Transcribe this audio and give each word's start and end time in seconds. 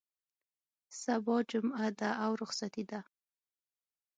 سبا 1.01 1.37
جمعه 1.51 1.87
ده 1.99 2.09
او 2.23 2.31
رخصتي 2.41 2.83
ده. 2.91 3.01